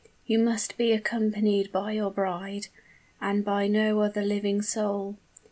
[0.25, 2.69] You must be accompanied by your bride
[3.21, 5.17] and by no other living soul.